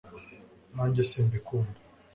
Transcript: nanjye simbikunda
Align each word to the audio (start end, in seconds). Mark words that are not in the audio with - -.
nanjye 0.73 1.01
simbikunda 1.09 1.79